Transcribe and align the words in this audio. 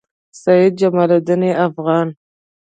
سعید 0.41 0.73
جمالدین 0.81 1.43
افغان 1.67 2.07